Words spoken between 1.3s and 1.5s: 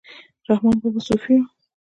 و